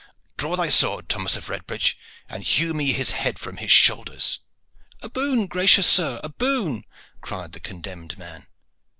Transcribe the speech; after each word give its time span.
Draw 0.35 0.55
thy 0.55 0.69
sword, 0.69 1.09
Thomas 1.09 1.35
of 1.35 1.47
Redbridge, 1.47 1.95
and 2.27 2.41
hew 2.43 2.73
me 2.73 2.91
his 2.91 3.11
head 3.11 3.37
from 3.37 3.57
his 3.57 3.69
shoulders." 3.71 4.39
"A 5.03 5.09
boon, 5.09 5.45
gracious 5.45 5.85
sir, 5.85 6.19
a 6.23 6.29
boon!" 6.29 6.85
cried 7.21 7.51
the 7.51 7.59
condemned 7.59 8.17
man. 8.17 8.47